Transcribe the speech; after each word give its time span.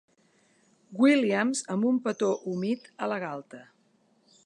Williams 1.03 1.61
amb 1.75 1.87
un 1.91 2.01
petó 2.07 2.33
humit 2.53 2.91
a 3.09 3.15
la 3.15 3.23
galta. 3.29 3.65